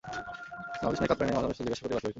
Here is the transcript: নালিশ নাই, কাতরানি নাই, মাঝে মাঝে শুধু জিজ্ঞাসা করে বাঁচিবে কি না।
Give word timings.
নালিশ 0.83 0.99
নাই, 1.01 1.09
কাতরানি 1.11 1.29
নাই, 1.31 1.35
মাঝে 1.37 1.43
মাঝে 1.49 1.57
শুধু 1.57 1.67
জিজ্ঞাসা 1.67 1.81
করে 1.83 1.93
বাঁচিবে 1.95 1.99
কি 2.01 2.07
না। 2.07 2.09